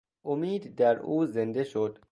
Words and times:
امید 0.25 0.75
در 0.75 0.99
او 0.99 1.25
زنده 1.25 1.63
شد. 1.63 1.99